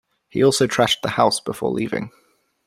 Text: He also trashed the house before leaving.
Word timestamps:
He 0.29 0.43
also 0.43 0.65
trashed 0.65 1.01
the 1.03 1.09
house 1.11 1.39
before 1.39 1.69
leaving. 1.69 2.09